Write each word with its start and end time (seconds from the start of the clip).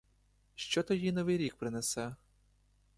Що 0.55 0.83
то 0.83 0.93
їй 0.93 1.11
новий 1.11 1.37
рік 1.37 1.55
принесе? 1.55 2.15